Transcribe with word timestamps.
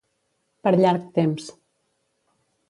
Per 0.67 0.73
llarg 0.79 1.03
temps. 1.19 1.51